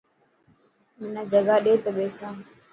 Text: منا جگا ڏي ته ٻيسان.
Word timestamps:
منا 0.99 1.21
جگا 1.31 1.55
ڏي 1.63 1.73
ته 1.83 1.89
ٻيسان. 1.95 2.35